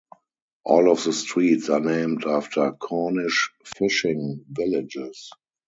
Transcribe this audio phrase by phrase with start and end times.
[0.65, 5.29] All of the streets are named after Cornish fishing villages.